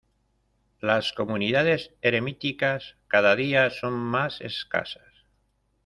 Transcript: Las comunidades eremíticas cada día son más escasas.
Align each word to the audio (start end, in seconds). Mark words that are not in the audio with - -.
Las 0.79 1.13
comunidades 1.13 1.91
eremíticas 2.01 2.95
cada 3.07 3.35
día 3.35 3.69
son 3.69 3.93
más 3.93 4.41
escasas. 4.41 5.27